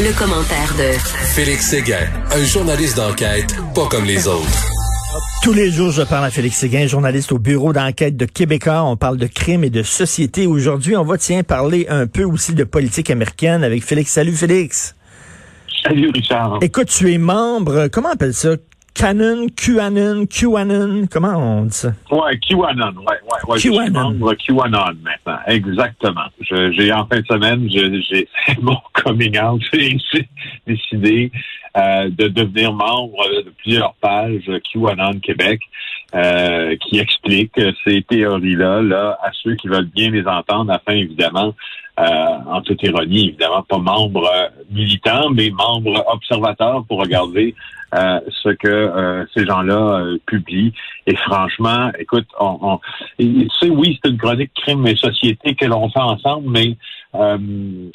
[0.00, 0.96] Le, commentaire de
[1.34, 4.70] Félix Séguin, un journaliste d'enquête pas comme les autres.
[5.42, 8.84] Tous les jours, je parle à Félix Séguin, journaliste au bureau d'enquête de Québécois.
[8.84, 10.46] On parle de crimes et de société.
[10.46, 14.12] Aujourd'hui, on va, tiens, parler un peu aussi de politique américaine avec Félix.
[14.12, 14.94] Salut, Félix.
[15.82, 16.58] Salut, Richard.
[16.60, 18.50] Écoute, tu es membre, comment on appelle ça?
[18.94, 21.92] Canon, QAnon, QAnon, comment on dit ça?
[22.10, 23.58] Ouais, QAnon, ouais, ouais, ouais.
[23.58, 23.58] QAnon.
[23.58, 26.26] Je suis membre QAnon maintenant, exactement.
[26.40, 29.98] J'ai en fin de semaine, j'ai fait mon coming out, j'ai
[30.66, 31.30] décidé
[31.76, 35.60] euh, de devenir membre de plusieurs pages QAnon Québec
[36.14, 41.48] euh, qui expliquent ces théories-là là, à ceux qui veulent bien les entendre, afin évidemment,
[41.48, 41.52] euh,
[42.46, 47.54] en toute ironie, évidemment, pas membre euh, militant, mais membre observateur pour regarder
[47.94, 50.72] euh, ce que euh, ces gens-là euh, publient.
[51.06, 52.80] Et franchement, écoute, on, on-
[53.18, 56.76] tu sais, oui, c'est une chronique crime et société que l'on fait ensemble, mais
[57.14, 57.38] euh,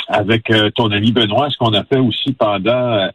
[0.07, 3.07] avec euh, ton ami Benoît, ce qu'on a fait aussi pendant euh,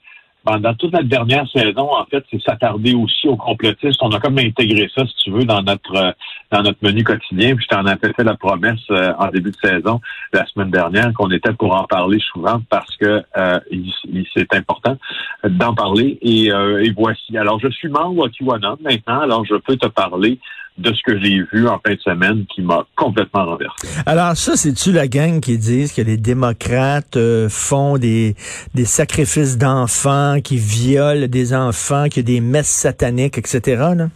[0.45, 4.01] pendant toute notre dernière saison, en fait, c'est s'attarder aussi aux complotistes.
[4.03, 6.13] On a comme intégré ça, si tu veux, dans notre euh,
[6.51, 7.55] dans notre menu quotidien.
[7.57, 10.01] Puis je t'en avais fait la promesse euh, en début de saison
[10.33, 14.53] la semaine dernière qu'on était pour en parler souvent parce que euh, il- il- c'est
[14.55, 14.97] important
[15.45, 16.19] d'en parler.
[16.23, 17.37] Et, euh, et voici.
[17.37, 20.39] Alors, je suis membre de QAnon maintenant, alors je peux te parler
[20.79, 23.89] de ce que j'ai vu en fin de semaine qui m'a complètement renversé.
[24.07, 28.37] Alors ça, c'est-tu la gang qui disent que les démocrates euh, font des,
[28.75, 34.09] des sacrifices d'enfants, qui violent des enfants, qu'il y a des messes sataniques, etc.?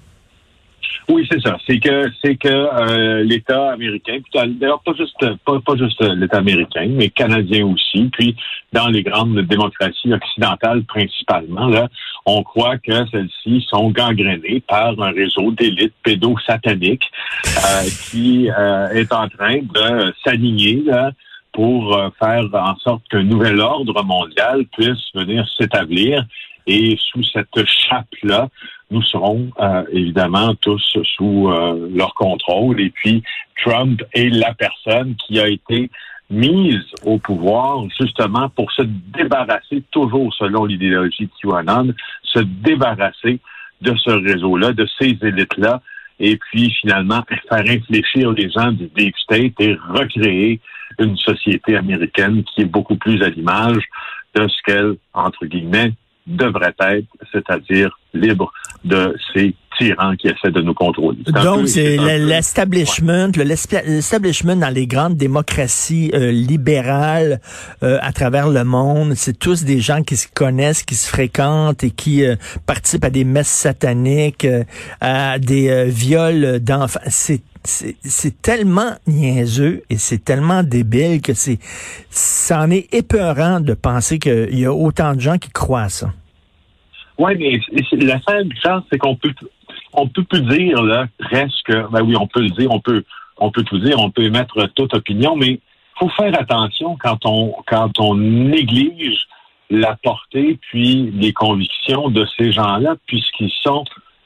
[1.09, 1.57] Oui, c'est ça.
[1.67, 6.39] C'est que c'est que euh, l'État américain, puis d'ailleurs pas juste pas, pas juste l'État
[6.39, 8.37] américain, mais canadien aussi, puis
[8.73, 11.89] dans les grandes démocraties occidentales principalement, là,
[12.27, 17.11] on croit que celles-ci sont gangrénées par un réseau d'élites pédosataniques
[17.47, 21.13] euh, qui euh, est en train de s'aligner là,
[21.53, 26.25] pour euh, faire en sorte qu'un nouvel ordre mondial puisse venir s'établir.
[26.67, 28.49] Et sous cette chape-là,
[28.93, 32.81] nous serons euh, évidemment tous sous euh, leur contrôle.
[32.81, 33.23] Et puis,
[33.65, 35.91] Trump est la personne qui a été
[36.31, 41.93] mise au pouvoir justement pour se débarrasser, toujours selon l'idéologie QAnon,
[42.23, 43.41] se débarrasser
[43.81, 45.83] de ce réseau-là, de ces élites-là,
[46.21, 50.61] et puis finalement faire réfléchir les gens du Deep State et recréer
[50.99, 53.83] une société américaine qui est beaucoup plus à l'image
[54.35, 55.93] de ce qu'elle, entre guillemets,
[56.27, 58.53] devrait être, c'est-à-dire libre
[58.85, 61.19] de ces tyrans qui essaient de nous contrôler.
[61.45, 67.41] Donc, c'est l'establishment, le- l'establishment dans les grandes démocraties euh, libérales
[67.83, 71.85] euh, à travers le monde, c'est tous des gens qui se connaissent, qui se fréquentent
[71.85, 72.37] et qui euh,
[72.67, 74.47] participent à des messes sataniques,
[75.01, 77.01] à des viols d'enfants.
[77.09, 81.59] C'est c'est c'est tellement niaiseux et c'est tellement débile que c'est
[82.11, 86.13] c'en est épeurant de penser qu'il y a autant de gens qui croient à ça.
[87.19, 87.61] Oui, mais
[88.05, 89.35] la seule chance, c'est qu'on peut
[89.93, 93.05] on peut plus dire là presque ben oui, on peut le dire, on peut
[93.39, 95.61] on peut tout dire, on peut émettre toute opinion, mais
[95.99, 99.27] faut faire attention quand on quand on néglige
[99.71, 103.85] la portée puis les convictions de ces gens-là, puisqu'ils sont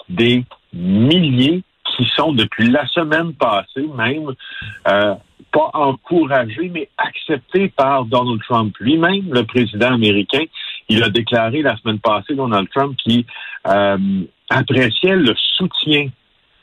[0.09, 1.63] des milliers
[1.97, 4.33] qui sont depuis la semaine passée même
[4.89, 5.15] euh,
[5.53, 10.45] pas encouragés, mais acceptés par Donald Trump lui-même, le président américain.
[10.89, 13.27] Il a déclaré la semaine passée, Donald Trump, qui
[13.67, 13.99] euh,
[14.51, 16.09] appréciait le soutien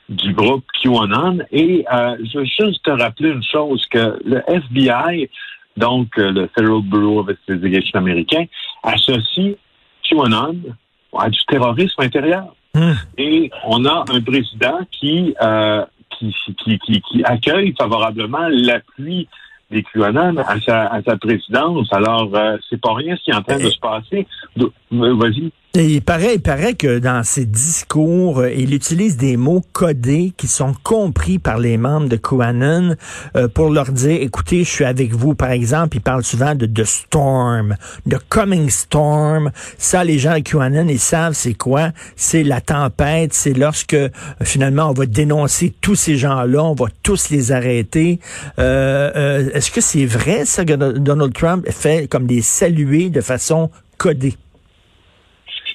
[0.09, 1.39] du groupe QAnon.
[1.51, 5.29] Et euh, je veux juste te rappeler une chose, que le FBI,
[5.77, 8.45] donc euh, le Federal Bureau of Investigation américain,
[8.83, 9.55] associe
[10.03, 10.57] QAnon
[11.17, 12.55] à du terrorisme intérieur.
[12.75, 12.95] Hum.
[13.17, 15.85] Et on a un président qui, euh,
[16.17, 16.33] qui,
[16.63, 19.27] qui, qui, qui accueille favorablement l'appui
[19.73, 21.91] des QAnon à sa, à sa présidence.
[21.91, 24.27] Alors, euh, c'est pas rien ce qui est en train de se passer.
[24.59, 25.51] Euh, Vas-y.
[25.75, 30.45] Il paraît, il paraît que dans ses discours, euh, il utilise des mots codés qui
[30.45, 32.95] sont compris par les membres de QAnon
[33.35, 35.33] euh, pour leur dire, écoutez, je suis avec vous.
[35.33, 37.75] Par exemple, il parle souvent de The Storm,
[38.05, 39.49] de Coming Storm.
[39.79, 41.89] Ça, les gens de QAnon, ils savent c'est quoi?
[42.15, 43.33] C'est la tempête.
[43.33, 44.09] C'est lorsque euh,
[44.43, 48.19] finalement on va dénoncer tous ces gens-là, on va tous les arrêter.
[48.59, 54.37] Est-ce que c'est vrai ça que Donald Trump fait comme des saluer de façon codée?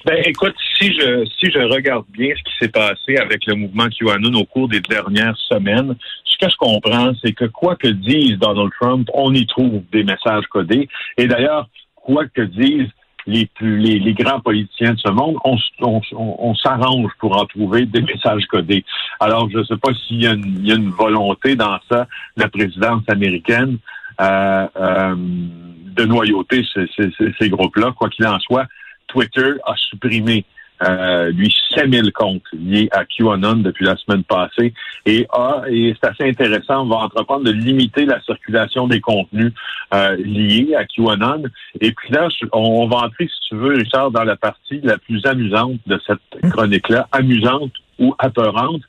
[0.05, 3.87] Ben, écoute, si je si je regarde bien ce qui s'est passé avec le mouvement
[3.89, 8.37] QAnon au cours des dernières semaines, ce que je comprends, c'est que quoi que dise
[8.37, 10.87] Donald Trump, on y trouve des messages codés.
[11.17, 12.89] Et d'ailleurs, quoi que disent
[13.27, 18.01] les plus les, les grands politiciens de ce monde, on, s'arrange pour en trouver des
[18.13, 18.83] messages codés.
[19.19, 22.07] Alors, je ne sais pas s'il y, y, a une volonté dans ça,
[22.37, 23.77] la présidence américaine,
[24.21, 27.93] euh, euh, de noyauter ces, ces, ces groupes-là.
[27.97, 28.65] Quoi qu'il en soit,
[29.09, 30.45] Twitter a supprimé
[30.81, 34.73] euh, lui 5000 comptes liés à QAnon depuis la semaine passée
[35.05, 39.51] et a et c'est assez intéressant, on va entreprendre de limiter la circulation des contenus
[39.93, 41.43] euh, liés à QAnon.
[41.81, 45.25] Et puis là, on, va entrer, si tu veux, Richard, dans la partie la plus
[45.25, 46.49] amusante de cette mmh.
[46.49, 48.81] chronique-là, amusante ou apeurante.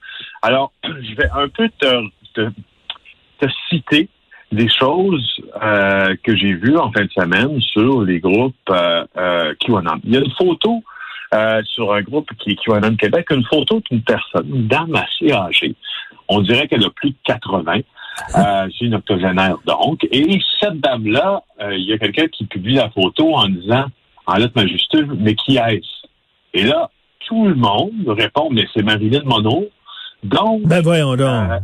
[0.42, 2.50] Alors, je vais un peu te, te,
[3.40, 4.08] te citer
[4.52, 9.54] des choses euh, que j'ai vues en fin de semaine sur les groupes euh, euh,
[9.60, 10.00] QAnon.
[10.04, 10.82] Il y a une photo
[11.32, 15.32] euh, sur un groupe qui est QAnon Québec, une photo d'une personne, une dame assez
[15.32, 15.74] âgée.
[16.28, 17.80] On dirait qu'elle a plus de 80.
[18.36, 20.06] Euh, c'est une octogénaire donc.
[20.10, 23.84] Et cette dame-là, euh, il y a quelqu'un qui publie la photo en disant,
[24.26, 26.06] en lettres majuscules, mais qui est-ce?
[26.52, 26.90] Et là,
[27.26, 29.68] tout le monde répond, mais c'est Marilyn Monroe.
[30.22, 31.62] Donc, ben voyons donc.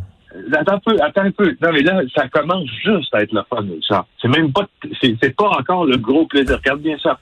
[0.52, 1.56] Attends un peu, attends un peu.
[1.60, 4.06] Non, mais là, ça commence juste à être le fun, ça.
[4.20, 4.66] C'est même pas,
[5.00, 6.56] c'est pas encore le gros plaisir.
[6.56, 7.19] Regarde bien ça.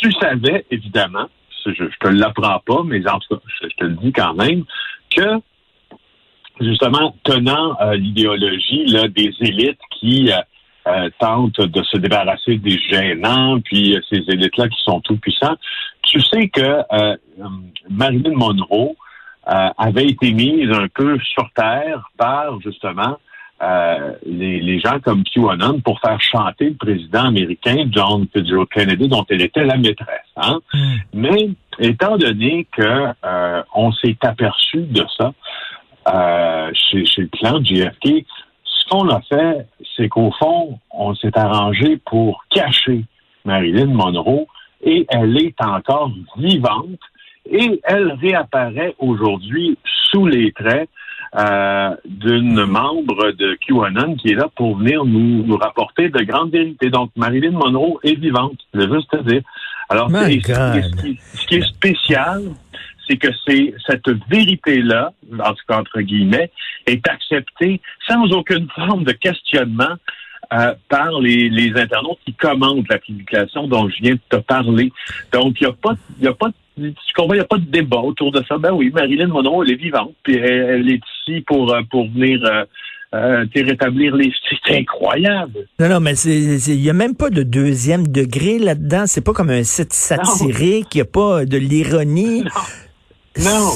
[0.00, 1.28] Tu savais, évidemment,
[1.66, 4.64] je, te l'apprends pas, mais en tout cas, je, te le dis quand même,
[5.14, 5.40] que,
[6.60, 10.36] justement, tenant euh, l'idéologie là, des élites qui euh,
[10.88, 15.56] euh, tentent de se débarrasser des gênants, puis ces élites-là qui sont tout puissants,
[16.02, 16.82] tu sais que
[17.88, 18.96] Marilyn Monroe,
[19.48, 23.18] euh, avait été mise un peu sur terre par justement
[23.62, 29.08] euh, les, les, gens comme QAnon pour faire chanter le président américain John Fitzgerald Kennedy,
[29.08, 30.30] dont elle était la maîtresse.
[30.36, 30.60] Hein?
[30.72, 30.94] Hmm.
[31.12, 35.32] Mais étant donné que euh, on s'est aperçu de ça
[36.72, 38.24] chez, chez, le clan de JFK,
[38.64, 39.66] ce qu'on a fait,
[39.96, 43.04] c'est qu'au fond, on s'est arrangé pour cacher
[43.44, 44.46] Marilyn Monroe
[44.82, 47.00] et elle est encore vivante
[47.50, 49.78] et elle réapparaît aujourd'hui
[50.10, 50.88] sous les traits
[51.34, 56.52] euh, d'une membre de QAnon qui est là pour venir nous, nous, rapporter de grandes
[56.52, 56.90] vérités.
[56.90, 59.40] Donc, Marilyn Monroe est vivante, je veux juste te dire.
[59.88, 62.42] Alors, ce qui, ce qui est spécial,
[63.08, 66.50] c'est que c'est cette vérité-là, en tout cas entre guillemets,
[66.86, 69.94] est acceptée sans aucune forme de questionnement
[70.52, 74.92] euh, par les, les internautes qui commandent la publication dont je viens de te parler.
[75.32, 77.70] Donc, il n'y a pas, y a pas tu comprends, il n'y a pas de
[77.70, 78.58] débat autour de ça.
[78.58, 82.40] Ben oui, Marilyn Monroe, elle est vivante, puis elle, est ici pour, euh, pour venir
[82.44, 82.64] euh,
[83.14, 84.32] euh rétablir les...
[84.66, 85.66] C'est incroyable.
[85.78, 89.04] Non, non, mais il n'y a même pas de deuxième degré là-dedans.
[89.06, 92.44] C'est pas comme un site satirique, il n'y a pas de l'ironie.
[93.38, 93.44] Non.
[93.44, 93.70] non.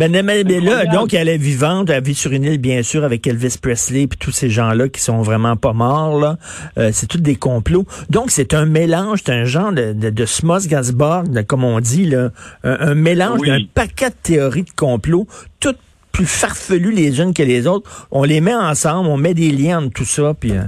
[0.00, 3.26] Ben, mais, là, donc, elle est vivante, elle vit sur une île, bien sûr, avec
[3.26, 6.38] Elvis Presley, puis tous ces gens-là qui sont vraiment pas morts, là.
[6.78, 7.84] Euh, c'est tout des complots.
[8.08, 12.30] Donc, c'est un mélange, c'est un genre de, de, de comme on dit, là.
[12.64, 15.26] Un, mélange d'un paquet de théories de complots,
[15.60, 15.76] toutes
[16.12, 18.08] plus farfelues les unes que les autres.
[18.10, 20.52] On les met ensemble, on met des liens entre tout ça, puis...
[20.52, 20.62] Euh,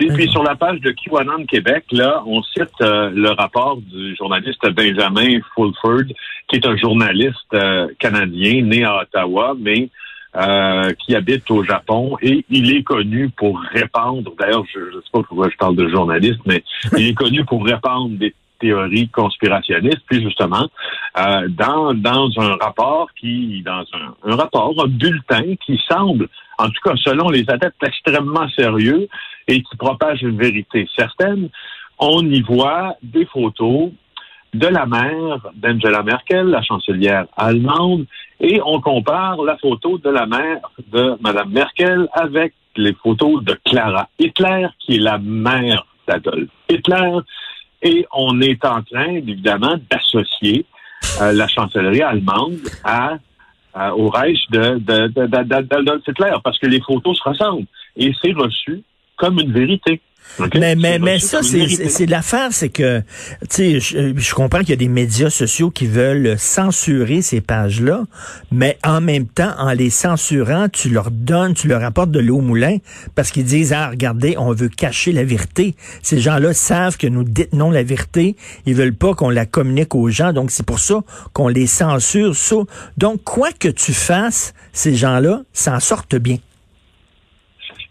[0.00, 4.16] et puis sur la page de QAnon Québec, là, on cite euh, le rapport du
[4.16, 6.04] journaliste Benjamin Fulford,
[6.48, 9.90] qui est un journaliste euh, canadien né à Ottawa, mais
[10.36, 15.10] euh, qui habite au Japon et il est connu pour répandre, d'ailleurs, je ne sais
[15.12, 16.62] pas pourquoi je parle de journaliste, mais
[16.96, 20.02] il est connu pour répandre des théories conspirationnistes.
[20.06, 20.68] Puis justement,
[21.16, 26.80] dans, dans un rapport qui, dans un, un rapport, un bulletin qui semble, en tout
[26.84, 29.08] cas selon les adeptes, extrêmement sérieux,
[29.48, 31.48] et qui propage une vérité certaine,
[31.98, 33.90] on y voit des photos
[34.54, 38.06] de la mère d'Angela Merkel, la chancelière allemande,
[38.40, 40.60] et on compare la photo de la mère
[40.92, 47.18] de Mme Merkel avec les photos de Clara Hitler, qui est la mère d'Adolf Hitler,
[47.82, 50.66] et on est en train, évidemment, d'associer
[51.20, 53.18] euh, la chancellerie allemande à,
[53.94, 57.66] au Reich d'Adolf Hitler, parce que les photos se ressemblent.
[57.96, 58.82] Et c'est reçu
[59.16, 60.00] comme une vérité.
[60.54, 64.74] Mais, mais, mais ça, c'est l'affaire, c'est que, tu sais, je, je, comprends qu'il y
[64.74, 68.04] a des médias sociaux qui veulent censurer ces pages-là,
[68.50, 72.38] mais en même temps, en les censurant, tu leur donnes, tu leur apportes de l'eau
[72.38, 72.78] au moulin
[73.14, 75.74] parce qu'ils disent, ah, regardez, on veut cacher la vérité.
[76.02, 78.36] Ces gens-là savent que nous détenons la vérité.
[78.66, 80.32] Ils veulent pas qu'on la communique aux gens.
[80.32, 81.00] Donc, c'est pour ça
[81.32, 82.34] qu'on les censure.
[82.96, 86.38] Donc, quoi que tu fasses, ces gens-là s'en sortent bien.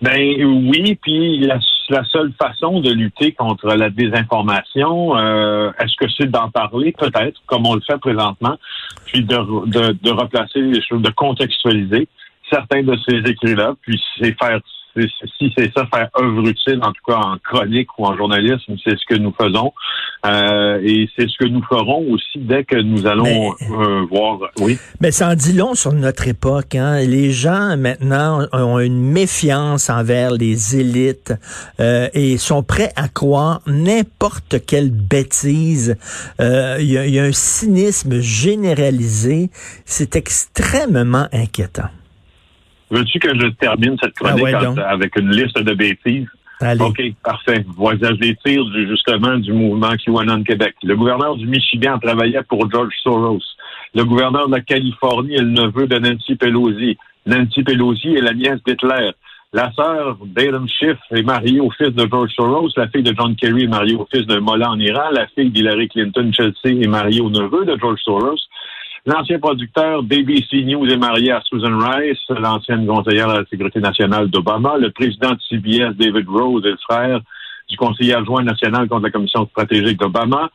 [0.01, 6.09] Ben oui, puis la, la, seule façon de lutter contre la désinformation, euh, est-ce que
[6.17, 6.93] c'est d'en parler?
[6.93, 8.57] Peut-être, comme on le fait présentement,
[9.05, 9.35] puis de,
[9.67, 12.07] de, de replacer les choses, de contextualiser
[12.49, 14.59] certains de ces écrits-là, puis c'est faire
[14.95, 18.97] si c'est ça, faire œuvre utile, en tout cas en chronique ou en journalisme, c'est
[18.97, 19.73] ce que nous faisons.
[20.25, 24.39] Euh, et c'est ce que nous ferons aussi dès que nous allons euh, voir.
[24.59, 24.77] Oui.
[24.99, 26.75] Mais ça en dit long sur notre époque.
[26.75, 26.99] Hein?
[26.99, 31.33] Les gens maintenant ont une méfiance envers les élites
[31.79, 35.97] euh, et sont prêts à croire n'importe quelle bêtise.
[36.39, 39.49] Il y, y a un cynisme généralisé.
[39.85, 41.89] C'est extrêmement inquiétant.
[42.91, 46.27] Veux-tu que je termine cette ah chronique avec une liste de bêtises?
[46.79, 47.65] OK, parfait.
[47.77, 50.75] Voisage des tirs justement du mouvement QAnon Québec.
[50.83, 53.39] Le gouverneur du Michigan travaillait pour George Soros.
[53.95, 56.97] Le gouverneur de la Californie est le neveu de Nancy Pelosi.
[57.25, 59.11] Nancy Pelosi est la nièce d'Hitler.
[59.53, 62.69] La sœur d'Adam Schiff est mariée au fils de George Soros.
[62.75, 65.09] La fille de John Kerry est mariée au fils d'un mollah en Iran.
[65.11, 68.37] La fille d'Hillary Clinton, Chelsea, est mariée au neveu de George Soros.
[69.09, 74.27] L'ancien producteur d'ABC News est marié à Susan Rice, l'ancienne conseillère à la sécurité nationale
[74.27, 74.77] d'Obama.
[74.77, 77.19] Le président de CBS, David Rose, est le frère
[77.67, 80.51] du conseiller adjoint national contre la commission stratégique d'Obama.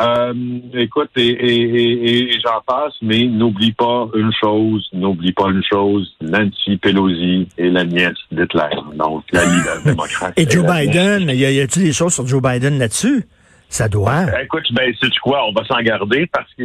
[0.00, 0.32] Euh,
[0.72, 7.46] écoute, et, j'en passe, mais n'oublie pas une chose, n'oublie pas une chose, Nancy Pelosi
[7.58, 10.32] est la nièce d'Hitler, donc la leader démocrate.
[10.38, 13.26] Et Joe Biden, y a-t-il des choses sur Joe Biden là-dessus?
[13.68, 14.24] Ça doit.
[14.24, 15.46] Ben, écoute, ben, sais quoi?
[15.46, 16.64] On va s'en garder parce que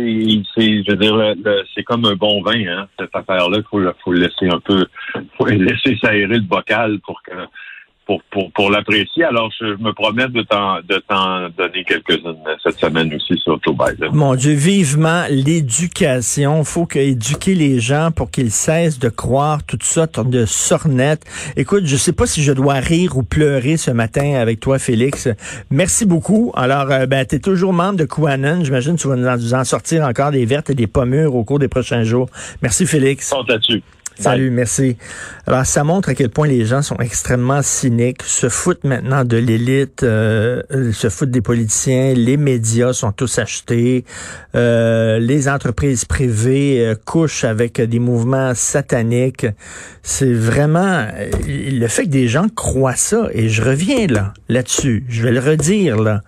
[0.55, 1.35] c'est, je veux dire,
[1.75, 3.59] c'est comme un bon vin, hein, cette affaire-là.
[3.69, 4.85] Faut, faut laisser un peu,
[5.37, 7.33] faut laisser s'aérer le bocal pour que
[8.05, 9.23] pour, pour, pour l'apprécier.
[9.23, 13.75] Alors, je, me promets de t'en, de t'en donner quelques-unes cette semaine aussi sur Joe
[13.75, 14.09] Biden.
[14.13, 16.63] Mon Dieu, vivement l'éducation.
[16.63, 21.25] faut qu'éduquer les gens pour qu'ils cessent de croire tout ça de sornettes.
[21.55, 25.29] Écoute, je sais pas si je dois rire ou pleurer ce matin avec toi, Félix.
[25.69, 26.51] Merci beaucoup.
[26.55, 28.63] Alors, euh, ben, tu es toujours membre de QAnon.
[28.63, 31.59] J'imagine que tu vas nous en sortir encore des vertes et des pommures au cours
[31.59, 32.29] des prochains jours.
[32.61, 33.29] Merci, Félix.
[33.29, 33.51] Compte
[34.19, 34.97] Salut, merci.
[35.47, 39.37] Alors, ça montre à quel point les gens sont extrêmement cyniques, se foutent maintenant de
[39.37, 40.61] l'élite, euh,
[40.93, 44.05] se foutent des politiciens, les médias sont tous achetés,
[44.55, 49.47] euh, les entreprises privées euh, couchent avec des mouvements sataniques.
[50.03, 51.07] C'est vraiment
[51.47, 55.39] le fait que des gens croient ça, et je reviens là, là-dessus, je vais le
[55.39, 56.21] redire là.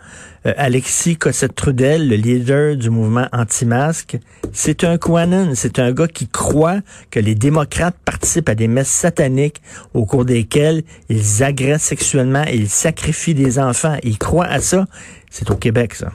[0.45, 4.17] Euh, Alexis Cossette-Trudel, le leader du mouvement anti-masque,
[4.53, 8.89] c'est un Quanon, c'est un gars qui croit que les démocrates participent à des messes
[8.89, 9.61] sataniques
[9.93, 13.97] au cours desquelles ils agressent sexuellement et ils sacrifient des enfants.
[14.03, 14.85] Il croit à ça.
[15.31, 16.11] C'est au Québec, ça.